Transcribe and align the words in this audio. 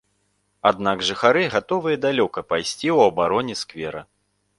Аднак 0.69 1.03
жыхары 1.09 1.43
гатовыя 1.55 1.99
далёка 2.05 2.43
пайсці 2.53 2.87
ў 2.95 2.99
абароне 3.13 3.55
сквера. 3.61 4.01